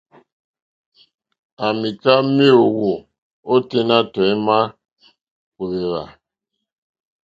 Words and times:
À 1.65 1.67
mìká 1.79 2.13
méèwó 2.35 2.91
óténá 3.53 3.97
tɔ̀ímá 4.13 4.57
kòwèwà. 5.55 6.03